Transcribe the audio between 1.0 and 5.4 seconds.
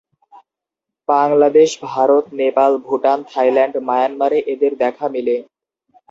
Bangladesh, Bharat, Nepal, Bhutan, Thailand, মায়ানমারে এদের দেখা মেলে।